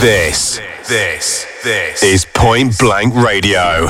[0.00, 3.86] This, this, this is Point Blank Radio.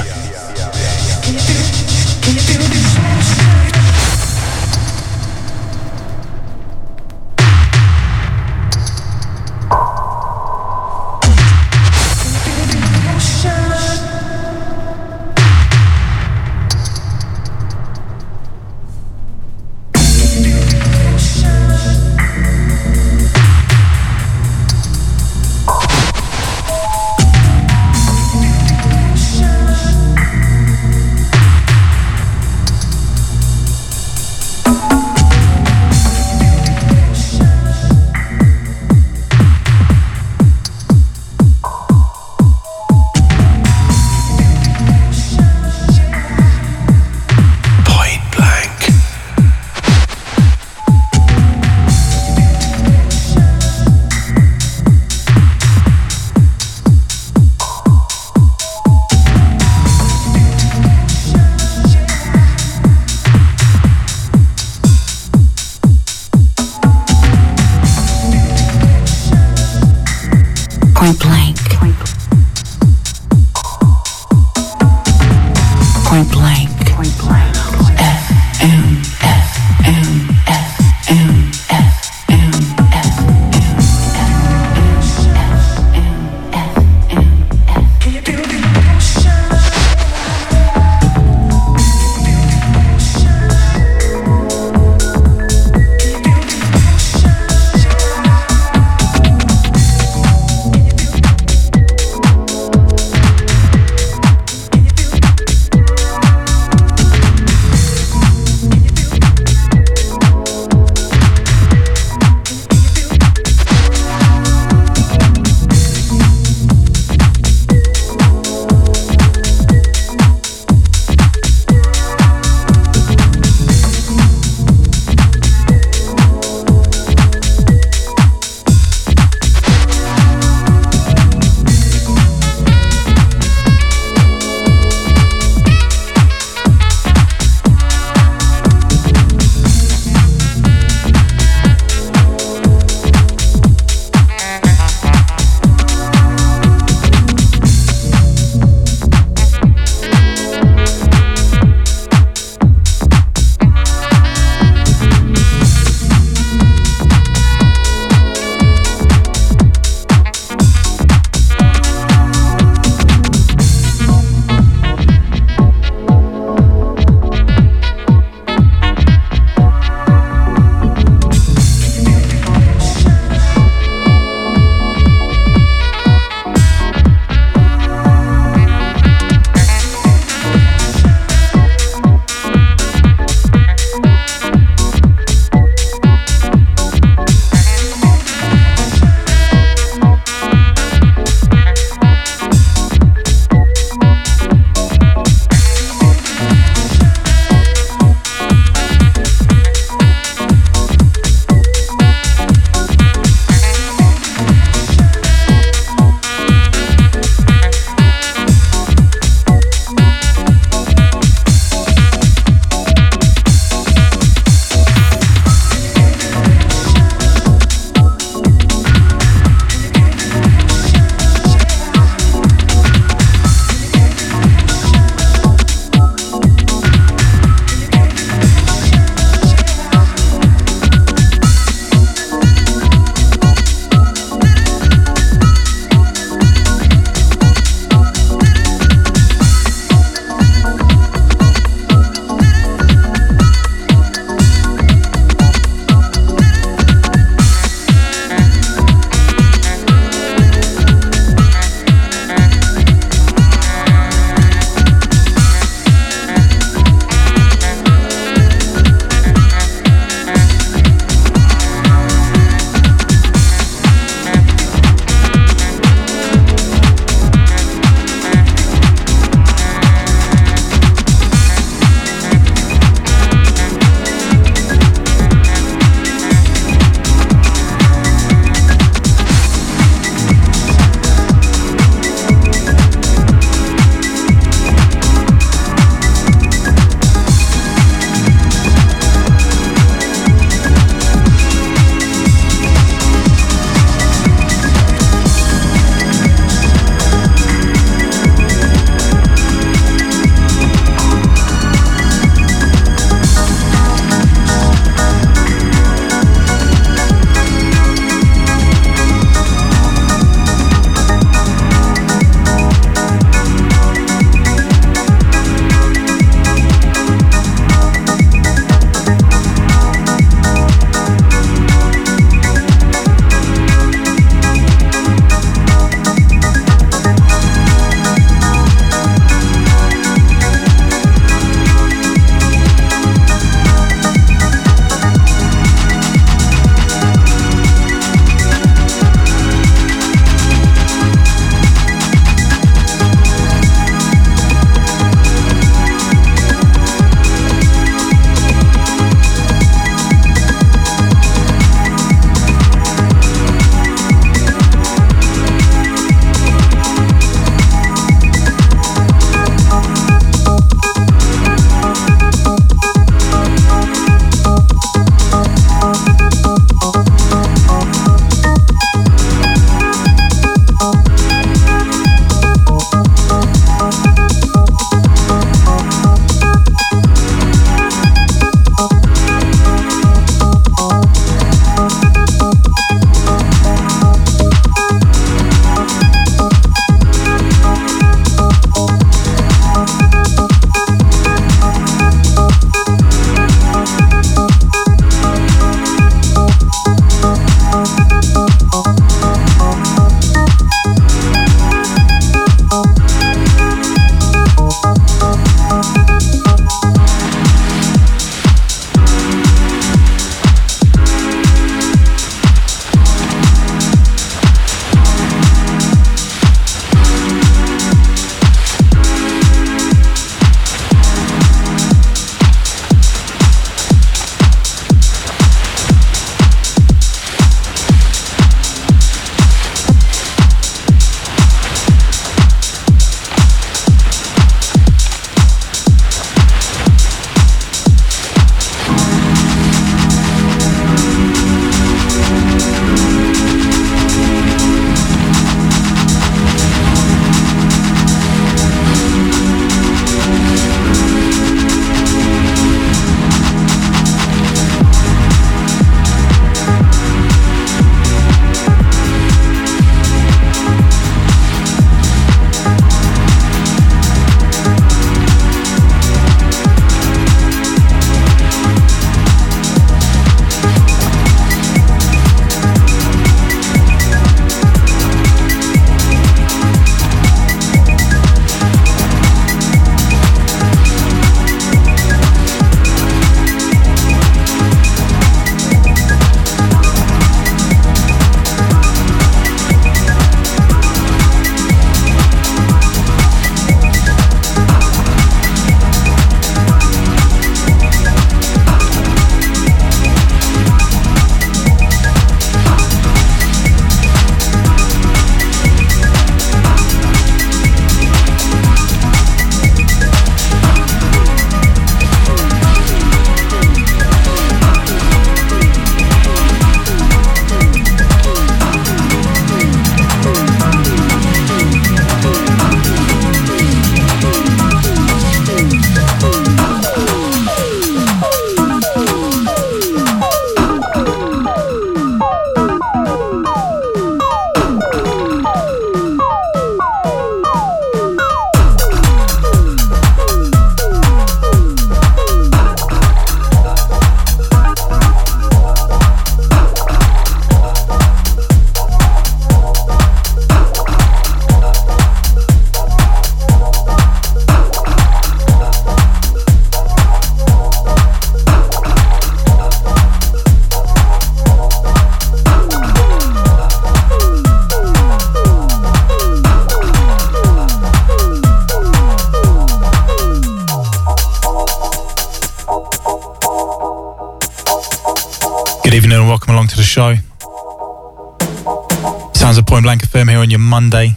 [580.74, 581.14] Monday.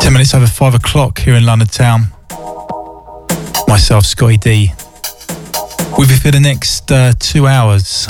[0.00, 2.02] 10 minutes over 5 o'clock here in London town.
[3.66, 4.72] Myself, Scottie D.
[5.98, 8.06] With you for the next uh, two hours.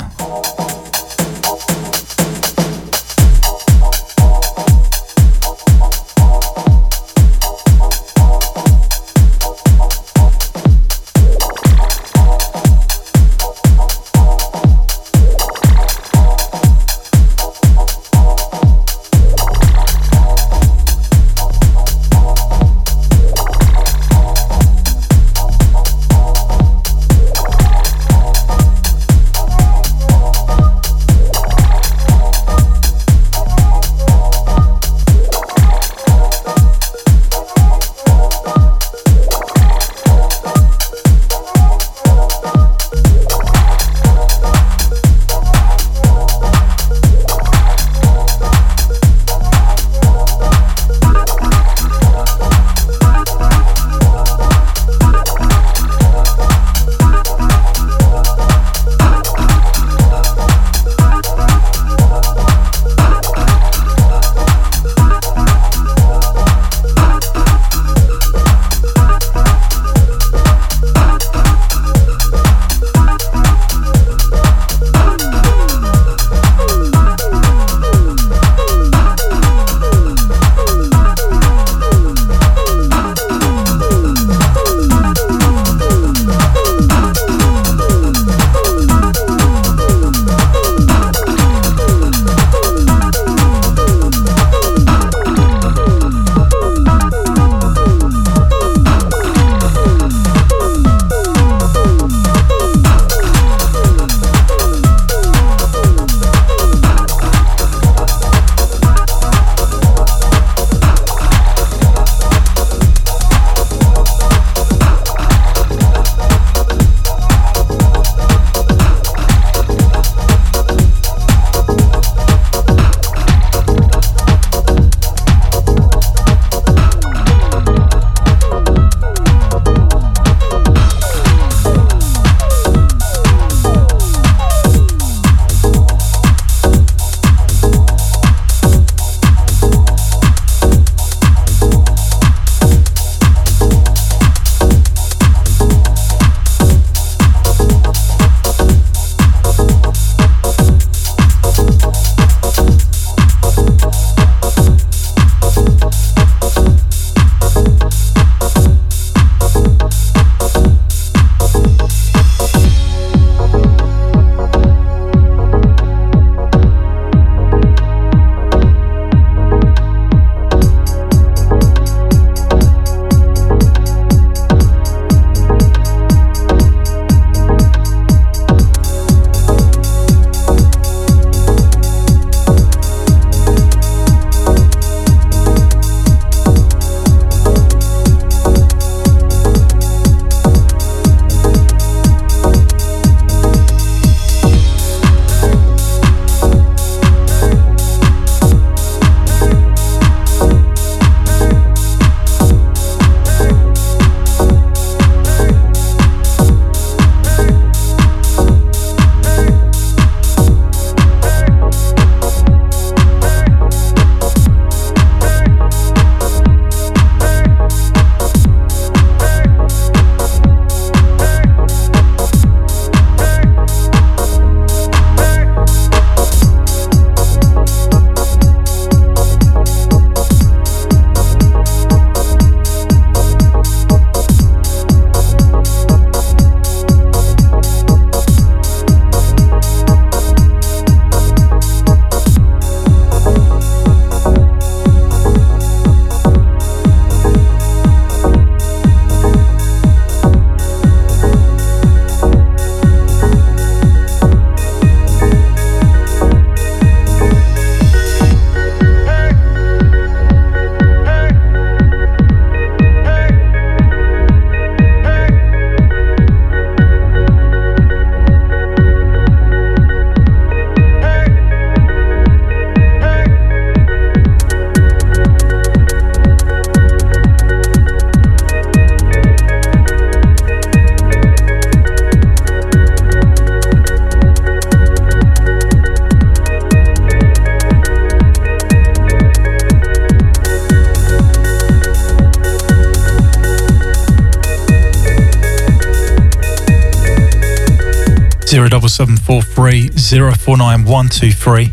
[298.69, 299.89] 07743
[300.35, 301.71] 049123.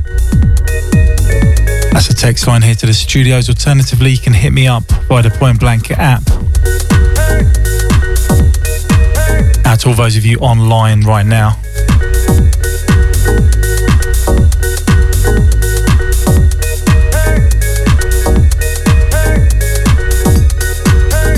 [1.92, 3.48] That's a text line here to the studios.
[3.48, 6.22] Alternatively, you can hit me up via the Point Blank app.
[9.66, 11.56] Out to all those of you online right now.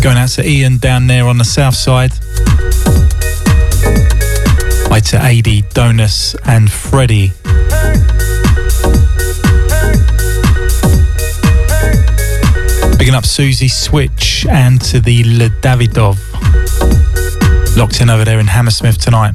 [0.03, 2.13] Going out to Ian down there on the south side.
[4.97, 7.31] To AD, Donus, and Freddie.
[12.99, 16.19] Picking up Susie Switch and to the Le Davidov.
[17.77, 19.35] Locked in over there in Hammersmith tonight.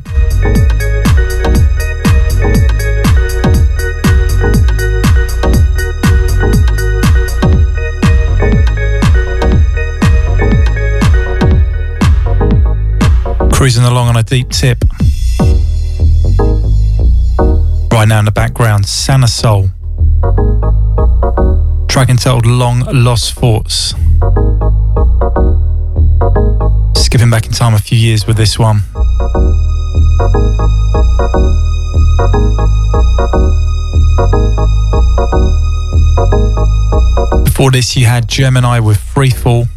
[13.53, 14.80] Cruising along on a deep tip.
[18.01, 19.70] Right now in the background, Sana Soul.
[21.88, 23.93] Track entitled Long Lost Thoughts.
[27.00, 28.77] Skipping back in time a few years with this one.
[37.43, 39.67] Before this, you had Gemini with Freefall.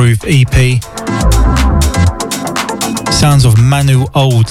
[0.00, 0.82] Groove EP.
[3.12, 4.46] Sounds of Manu Old.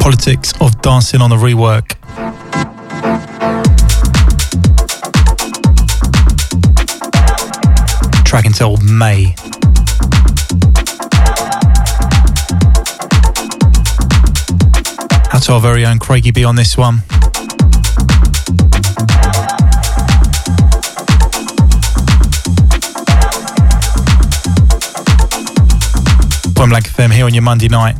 [0.00, 1.96] Politics of Dancing on the Rework.
[8.24, 9.34] Track until May.
[15.32, 17.02] Out to our very own Craigie B on this one.
[27.22, 27.94] Here on your Monday night.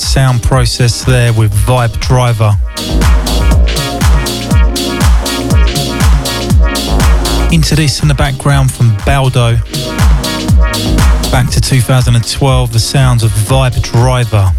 [0.00, 2.52] Sound Process there with Vibe Driver.
[7.52, 9.56] Into this in the background from Baldo.
[11.30, 14.52] Back to 2012, the sounds of Vibe Driver.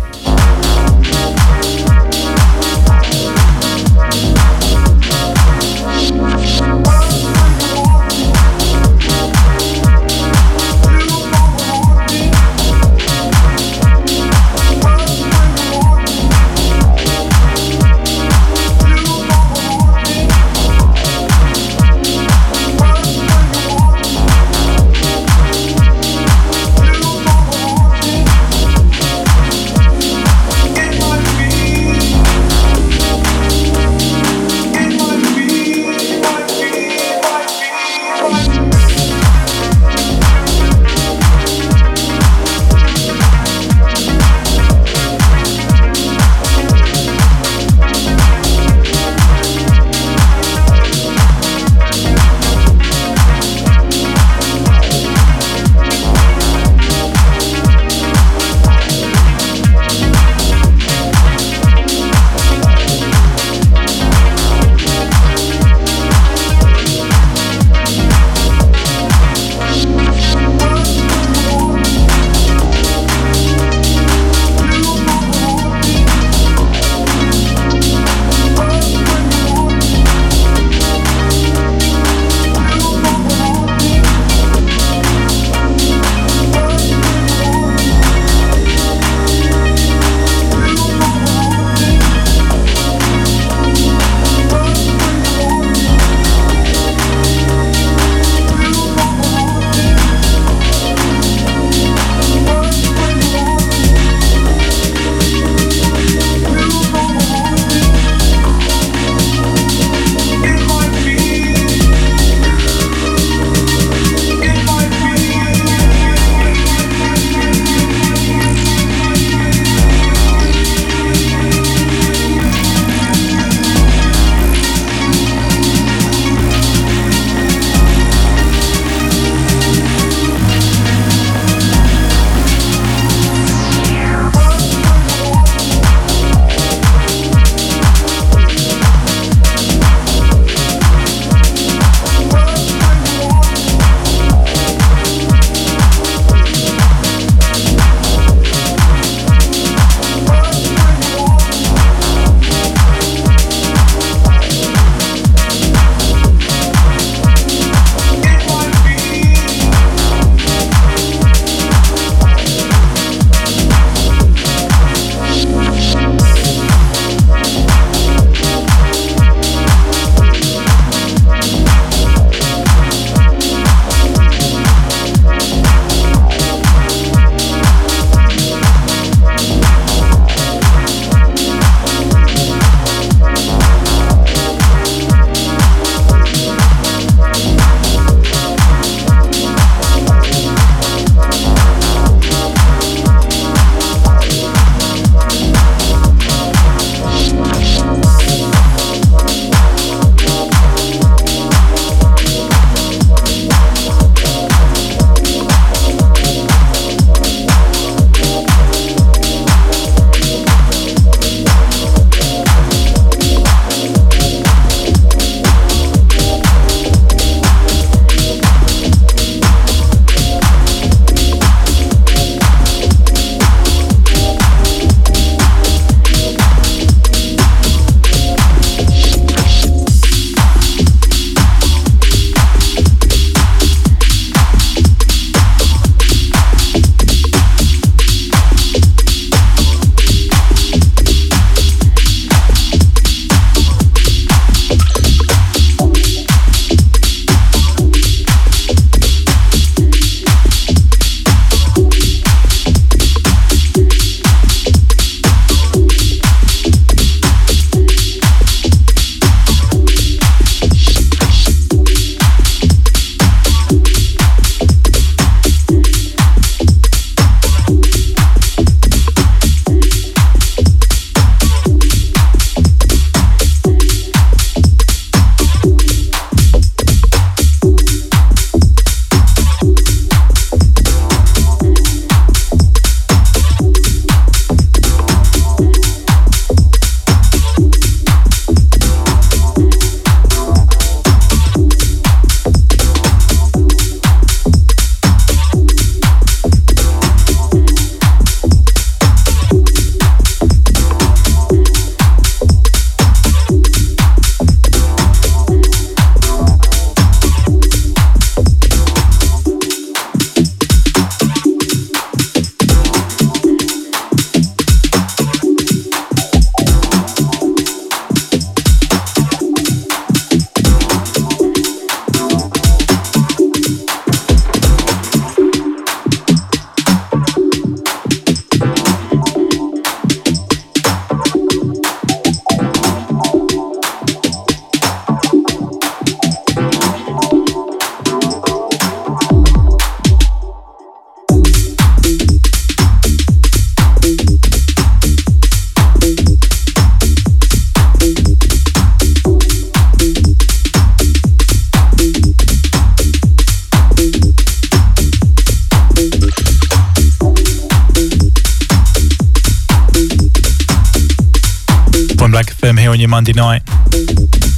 [363.34, 363.62] Monday night.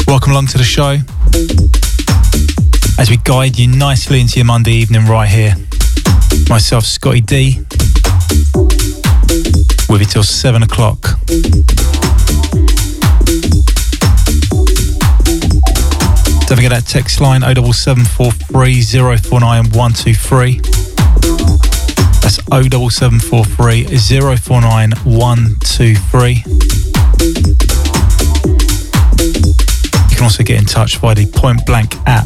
[0.08, 0.98] Welcome along to the show
[3.00, 5.56] as we guide you nicely into your Monday evening right here.
[6.50, 7.60] Myself, Scottie D,
[9.90, 11.02] with you till 7 o'clock.
[16.48, 18.82] Don't forget that text line 07743
[19.18, 20.60] 049 123.
[22.22, 26.75] That's 07743 049 123.
[30.26, 32.26] Can also get in touch via the Point Blank app.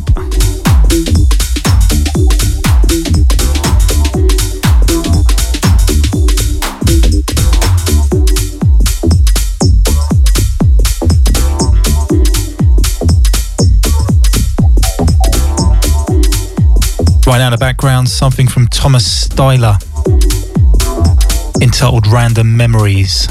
[17.27, 19.75] Right now in the background, something from Thomas Styler
[21.61, 23.27] entitled Random Memories.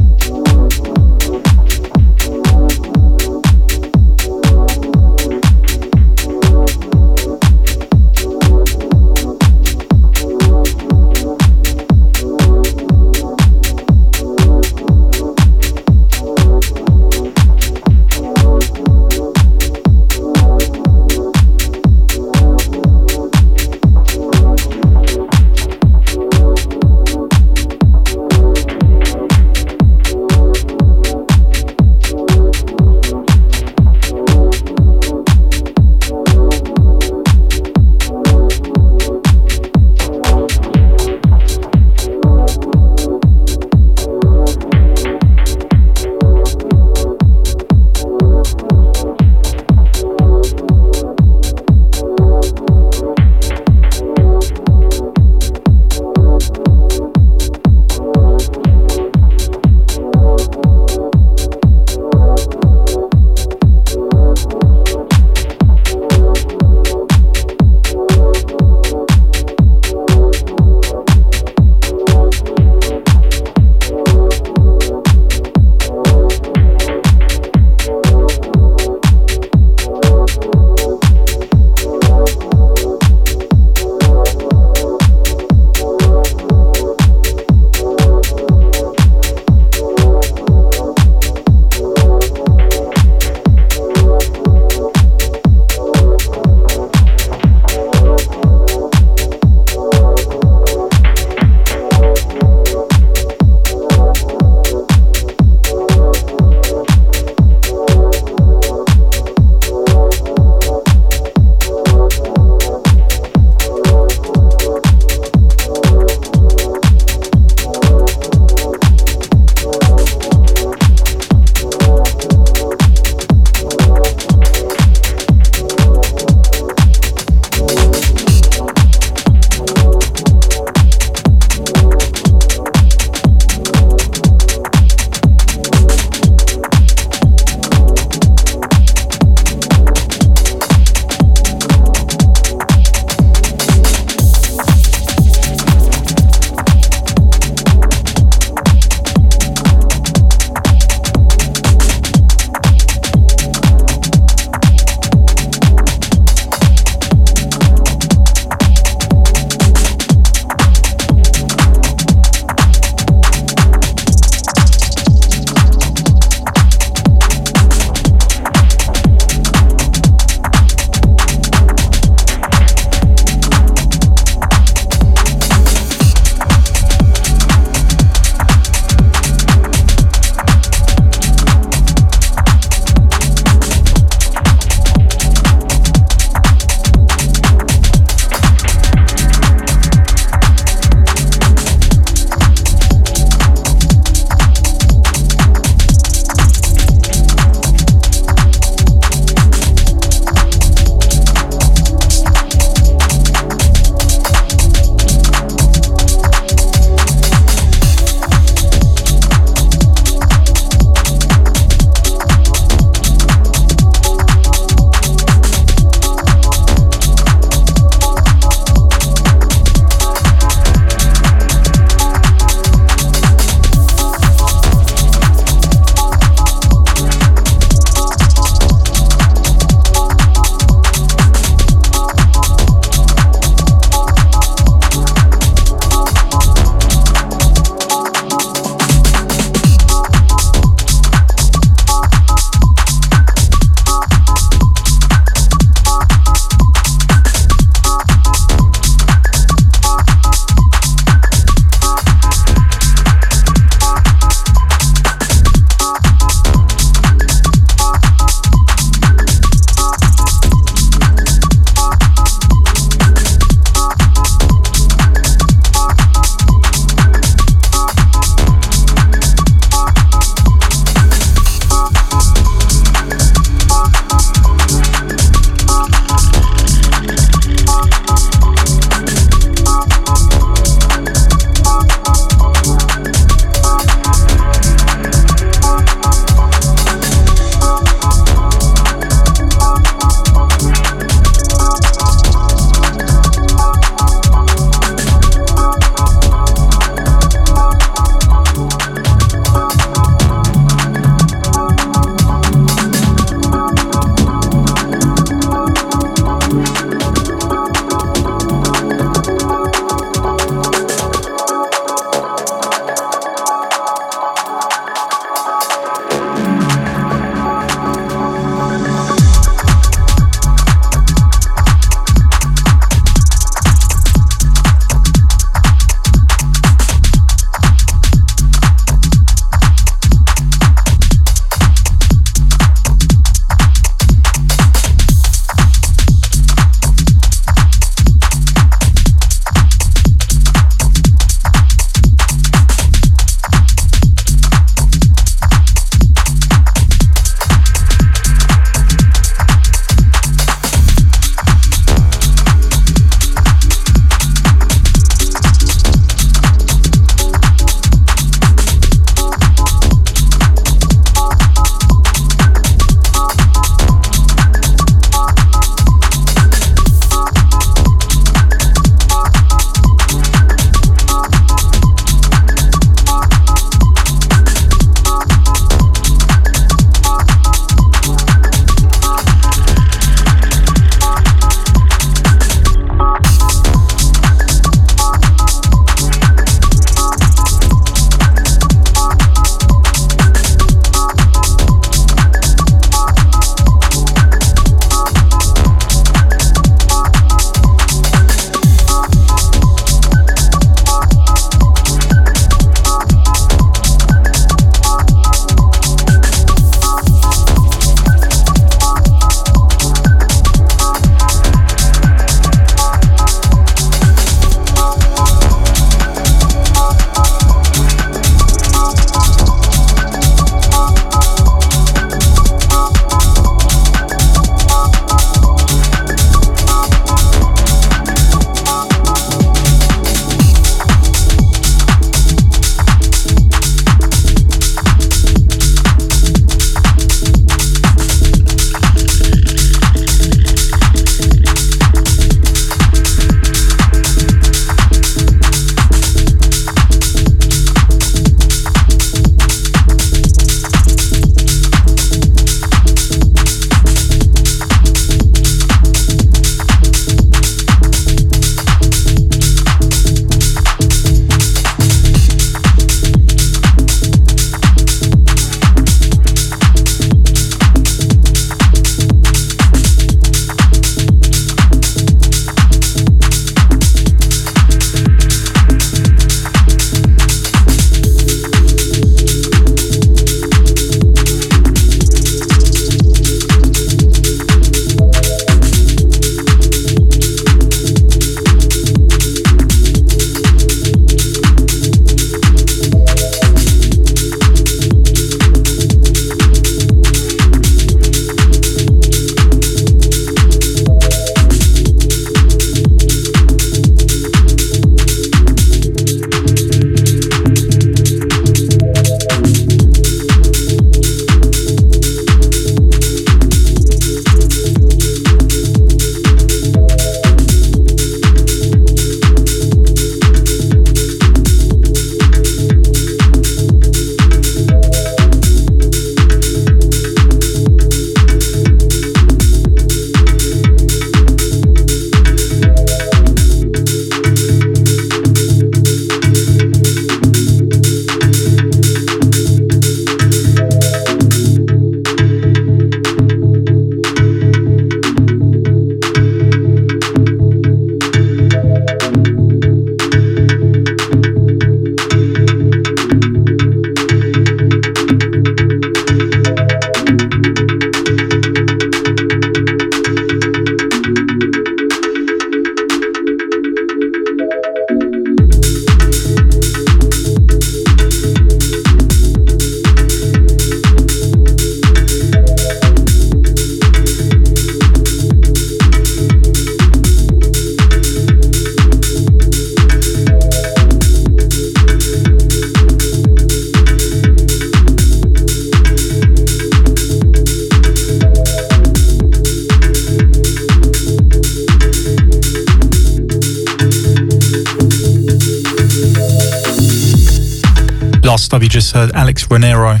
[598.80, 600.00] Just heard Alex Renero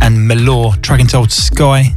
[0.00, 1.92] and Melor, track entitled Sky.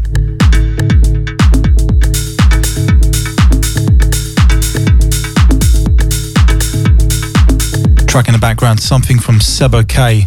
[8.07, 10.25] Track in the background, something from Sebo K.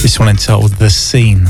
[0.00, 1.46] This one entitled The Scene.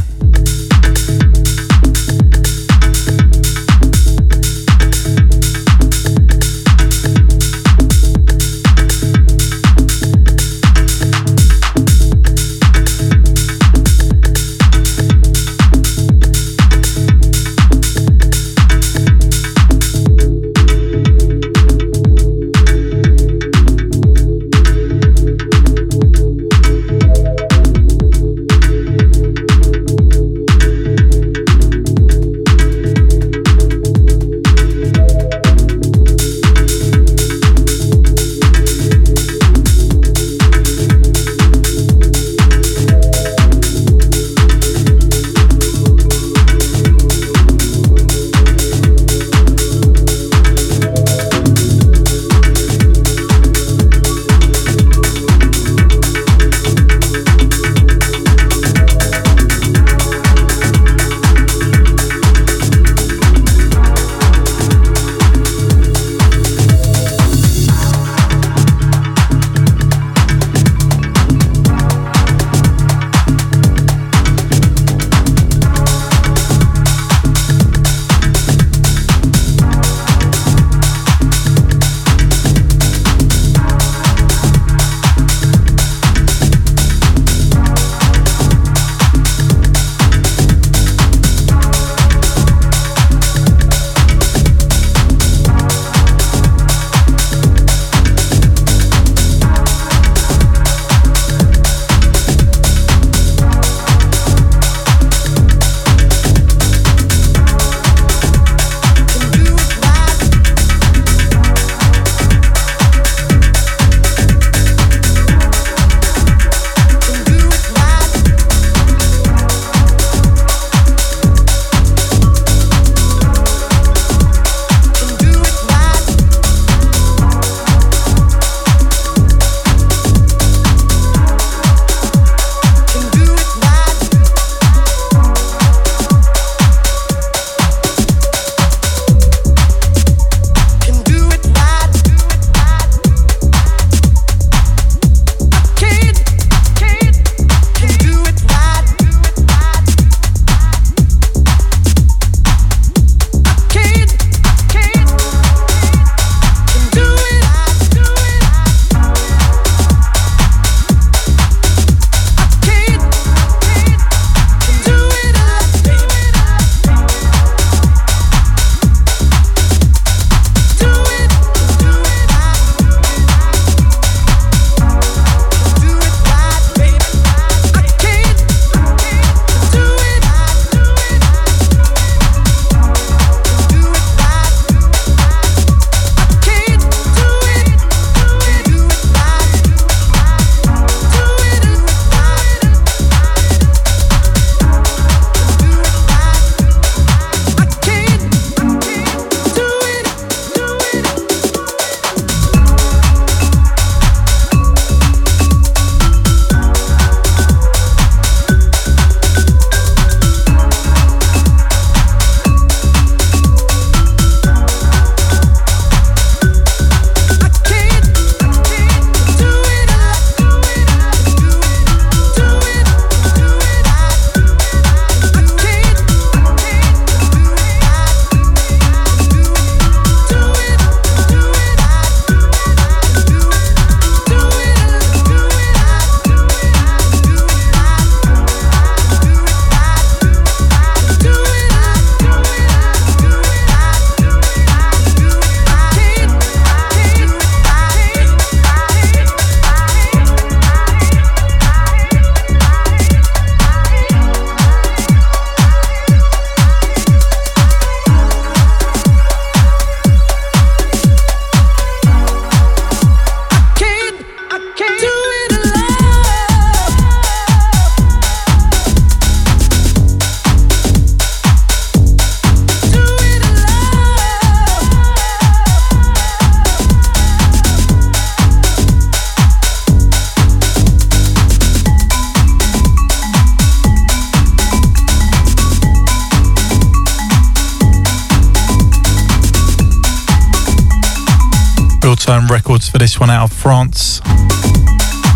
[292.92, 294.20] For this one out of France.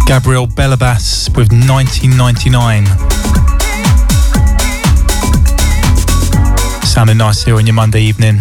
[0.07, 2.85] Gabriel Belabas with 1999.
[6.85, 8.41] Sounding nice here on your Monday evening.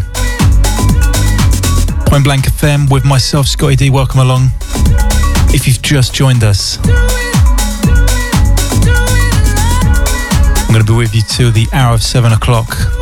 [2.07, 3.89] Point Blank FM with myself, Scottie D.
[3.89, 4.49] Welcome along.
[5.53, 6.77] If you've just joined us,
[10.59, 12.94] I'm going to be with you till the hour of 7 o'clock.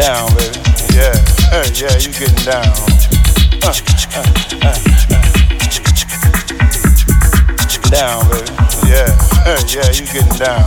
[0.00, 0.56] down, baby.
[0.94, 1.12] Yeah,
[1.52, 2.64] uh, yeah, you getting down.
[3.62, 3.74] Uh,
[4.16, 4.24] uh,
[4.64, 5.20] uh, uh.
[7.90, 8.48] Down, baby.
[8.88, 9.12] Yeah,
[9.44, 10.64] uh, yeah, you getting down.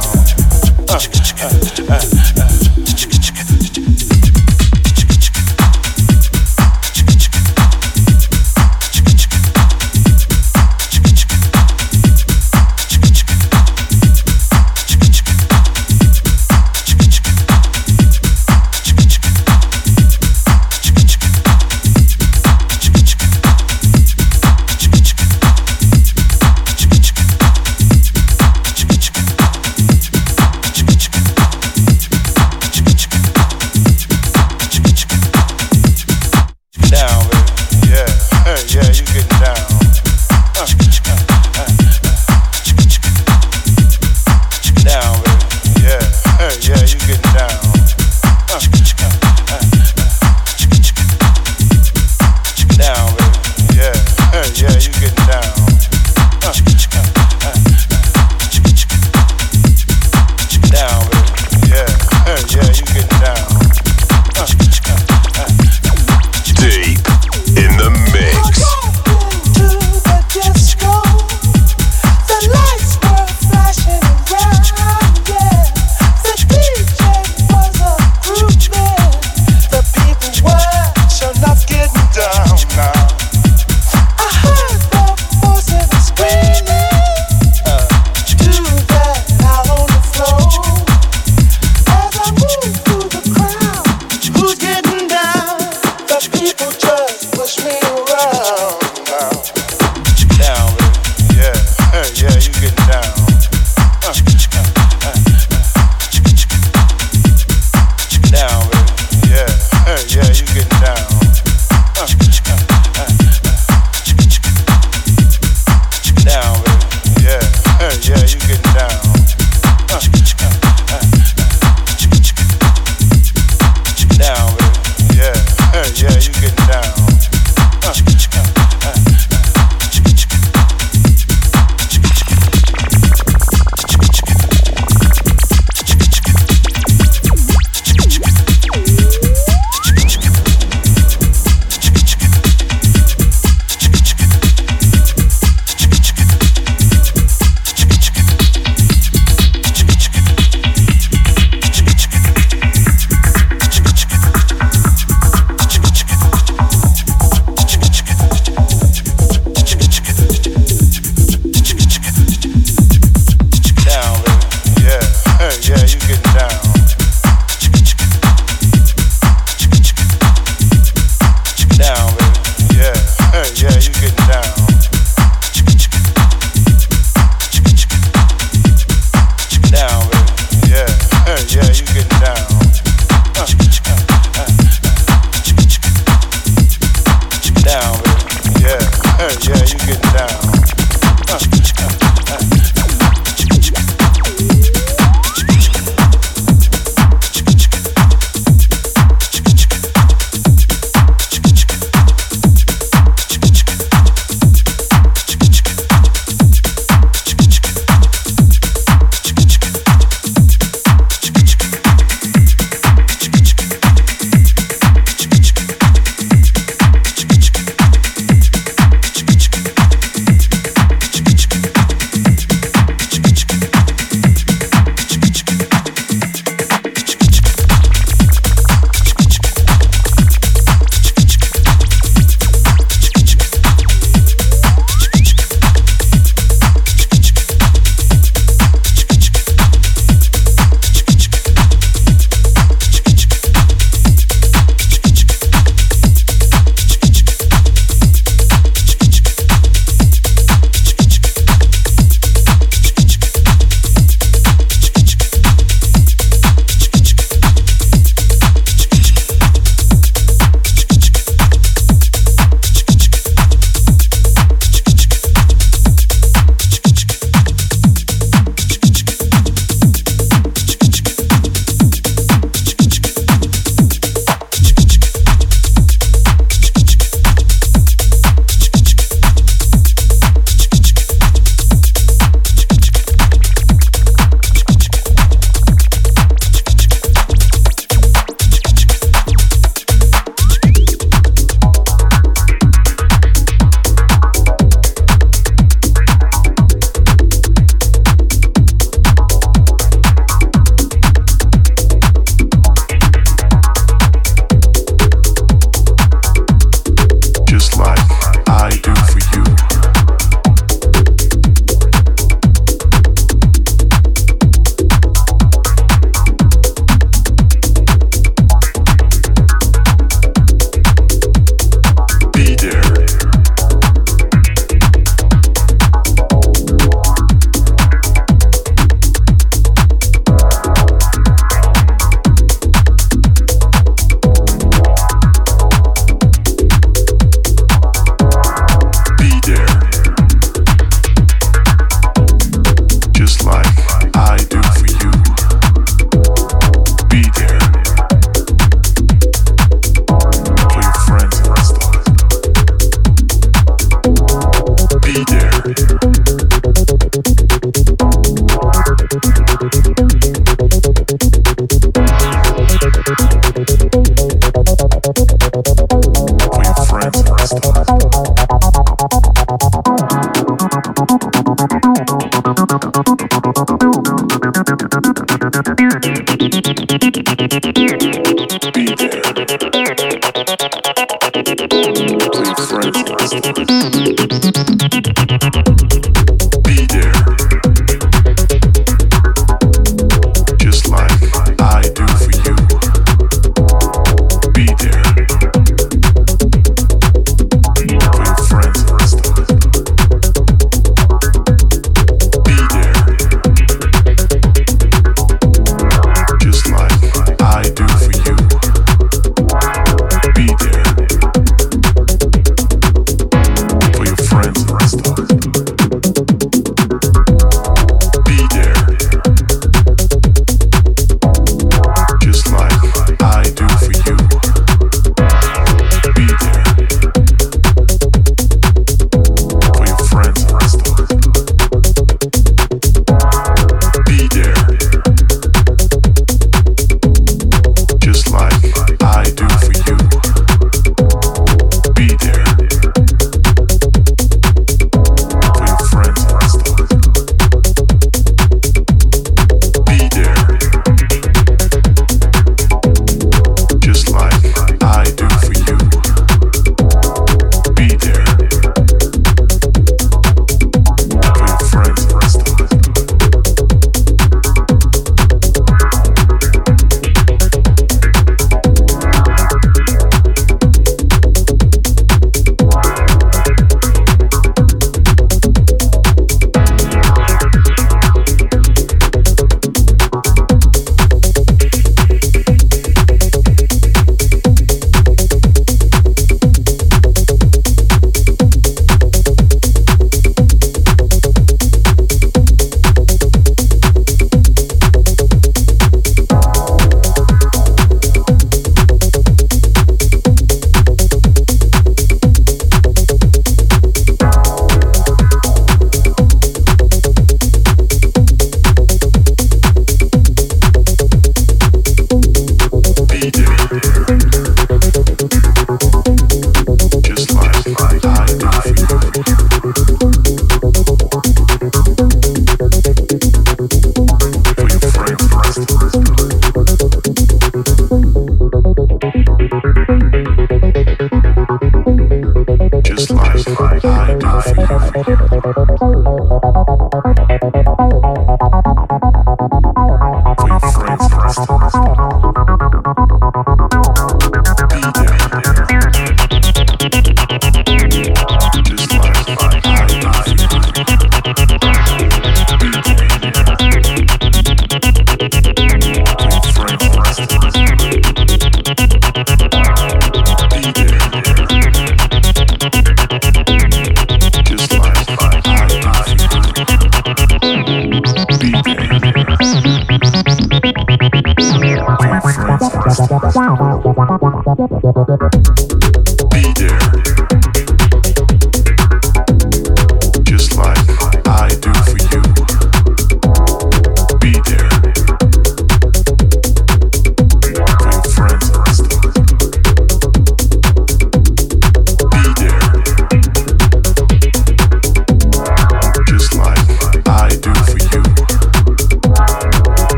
[0.88, 1.01] Uh,
[1.41, 1.57] uh,
[1.89, 2.03] uh,
[2.38, 2.72] uh.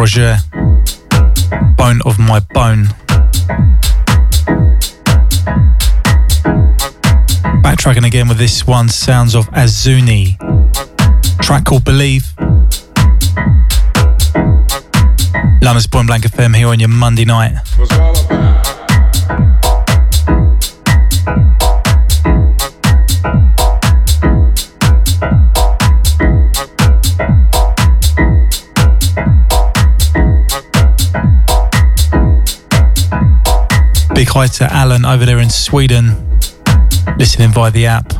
[0.00, 0.38] Roger.
[1.76, 2.86] Bone of my bone.
[7.60, 10.38] Backtracking again with this one, sounds of Azuni.
[11.42, 12.32] Track called Believe.
[15.60, 17.52] London's Point Blank FM here on your Monday night.
[34.20, 36.14] Big hi to Alan over there in Sweden,
[37.16, 38.19] listening via the app.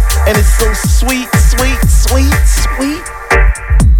[0.27, 3.90] and it's so sweet, sweet, sweet, sweet.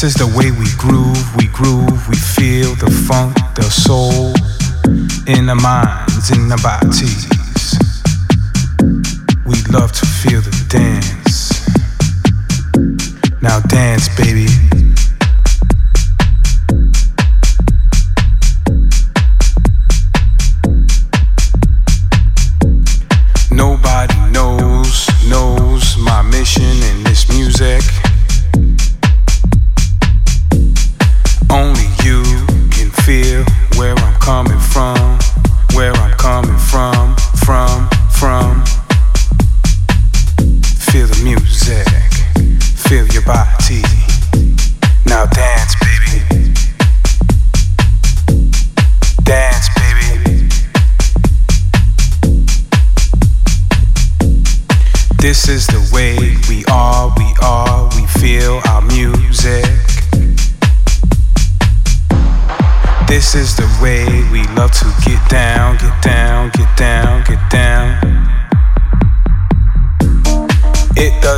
[0.00, 0.37] This is the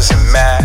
[0.01, 0.60] to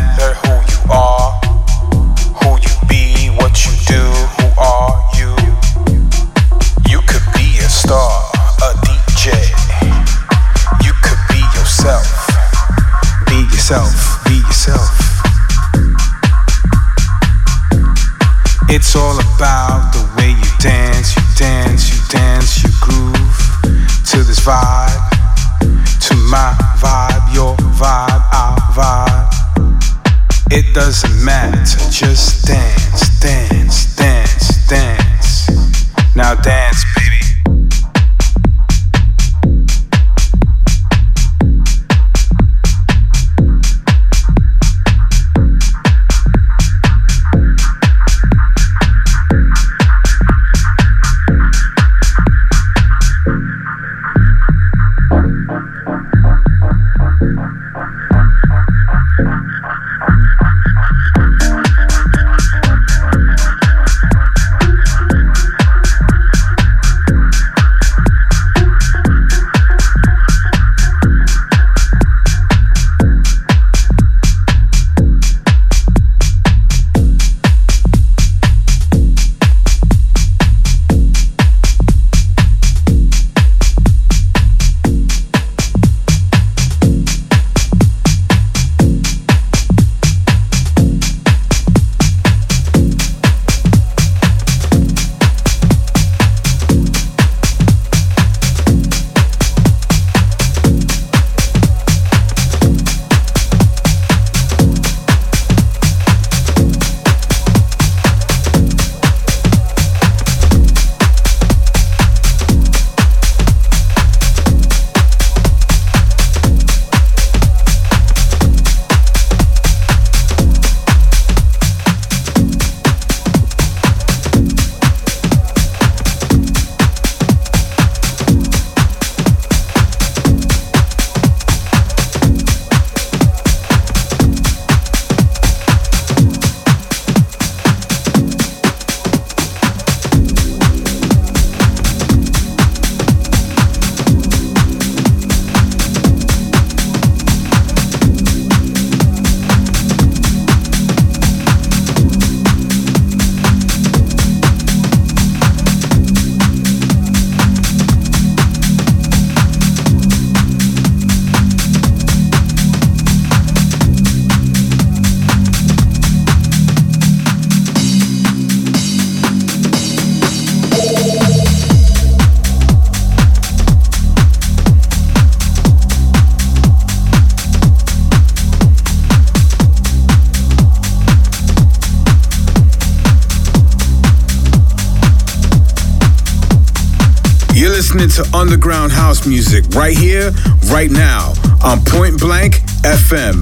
[189.85, 190.31] right here,
[190.71, 191.31] right now
[191.63, 193.39] on Point Blank FM.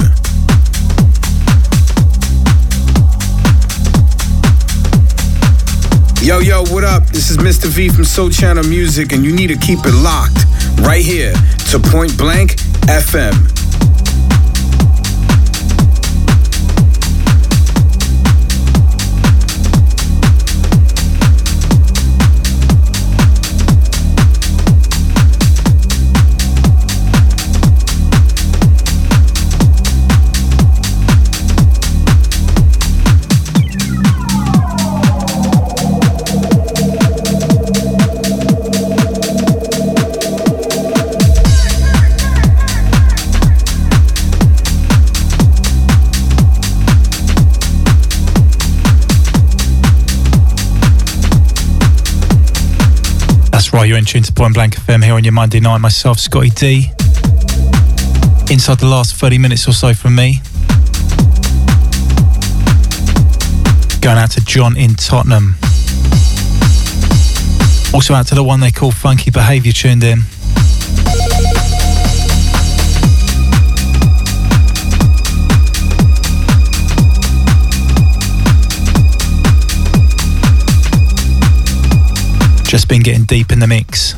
[6.22, 7.06] Yo, yo, what up?
[7.06, 7.68] This is Mr.
[7.68, 10.44] V from Sole Channel Music, and you need to keep it locked
[10.82, 11.32] right here
[11.72, 12.58] to Point Blank
[12.92, 13.53] FM.
[54.44, 55.78] Point Blank FM here on your Monday night.
[55.78, 56.92] Myself, Scottie D.
[58.52, 60.42] Inside the last 30 minutes or so from me.
[64.02, 65.56] Going out to John in Tottenham.
[67.94, 70.24] Also out to the one they call Funky Behaviour tuned in.
[82.66, 84.16] Just been getting deep in the mix.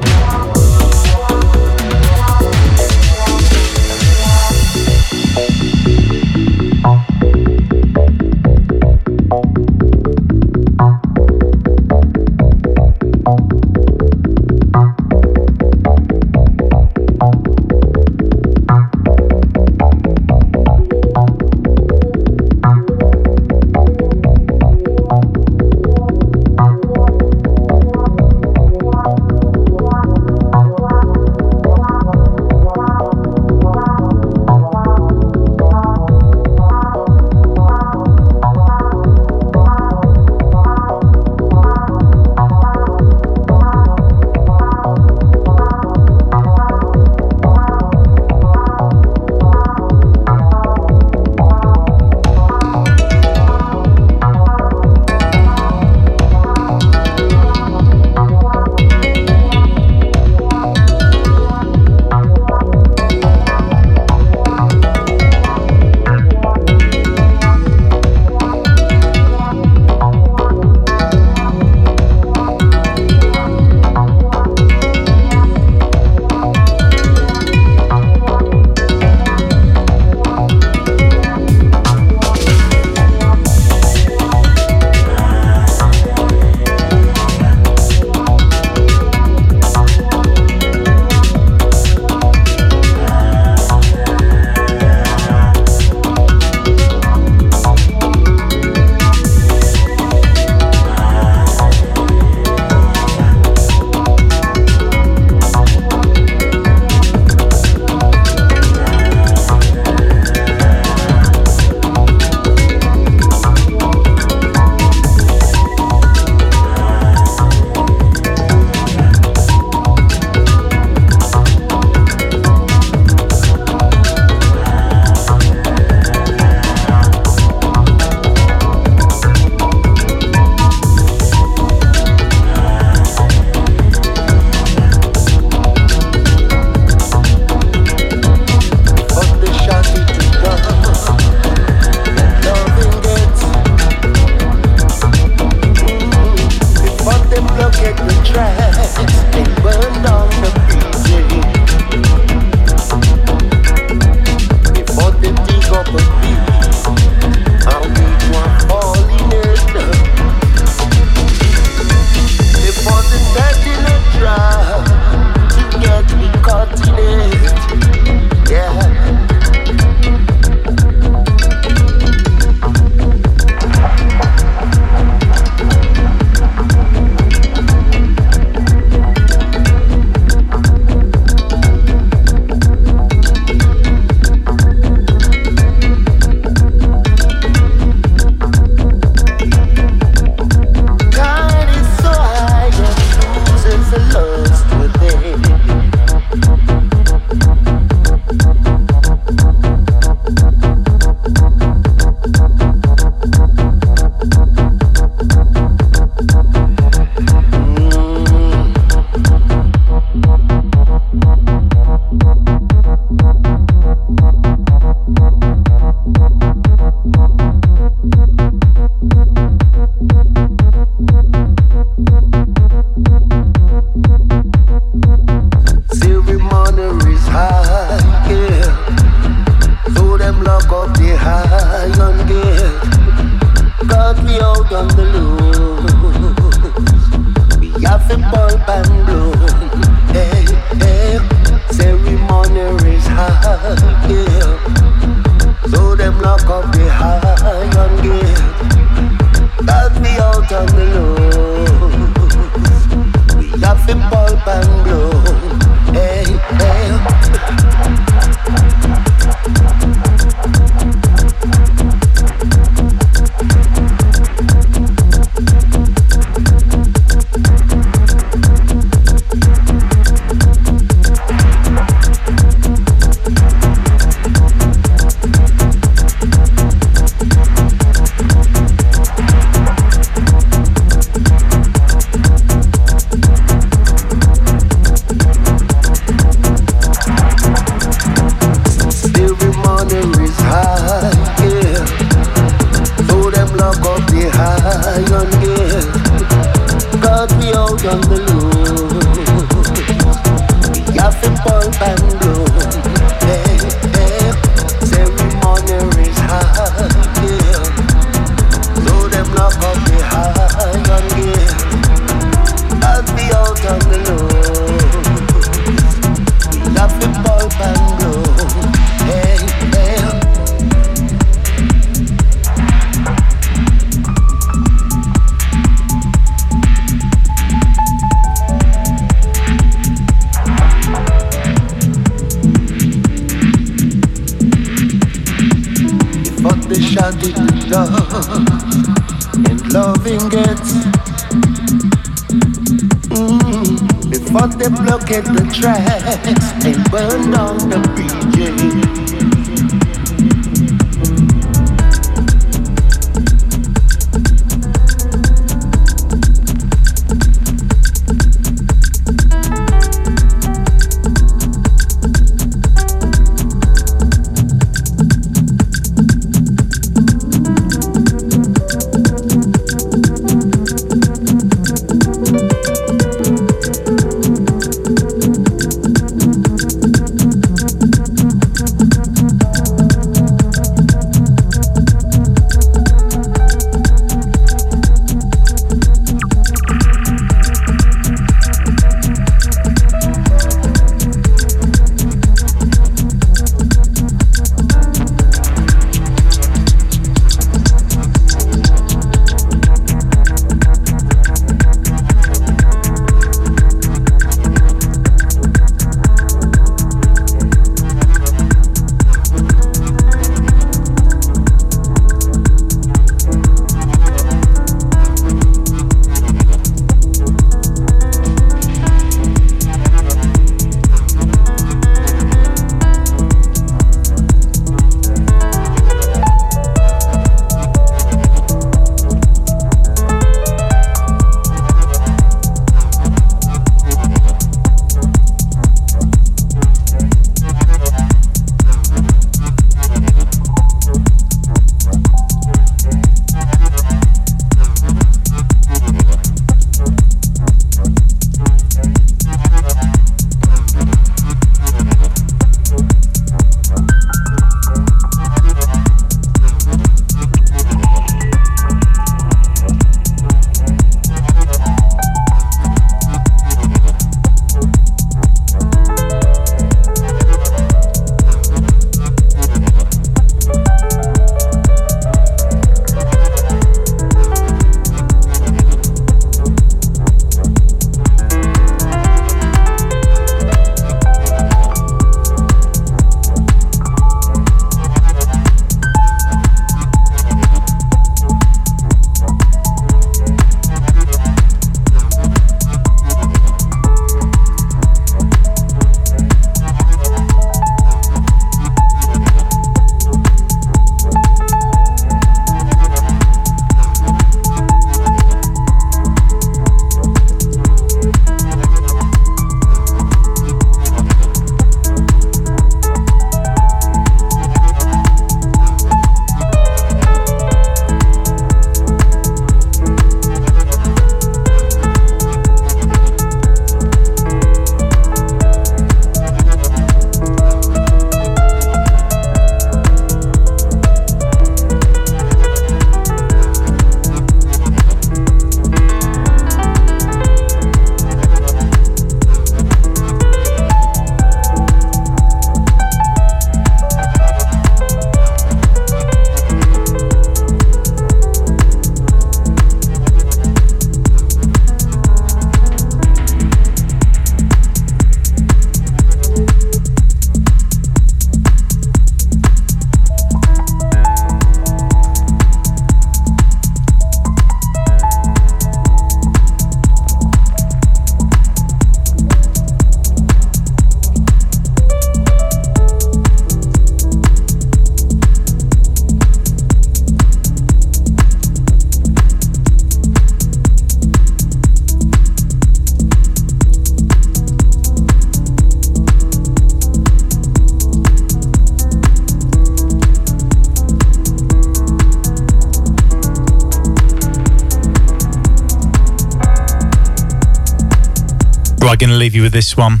[599.30, 600.00] Leave you with this one.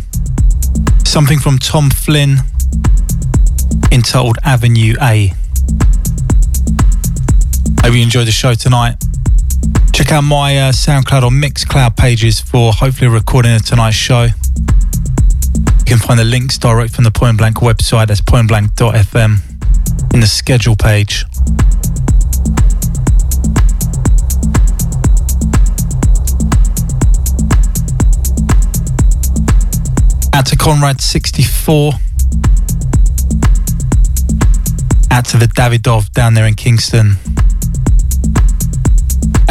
[1.04, 2.38] Something from Tom Flynn
[3.92, 5.28] entitled Avenue A.
[7.82, 8.96] Hope you enjoyed the show tonight.
[9.92, 14.22] Check out my uh, SoundCloud or Mixcloud pages for hopefully recording of tonight's show.
[14.24, 18.08] You can find the links direct from the Point Blank website.
[18.08, 21.19] That's pointblank.fm in the schedule page.
[30.50, 31.94] To Conrad64.
[35.12, 37.18] Out to the Davidov down there in Kingston.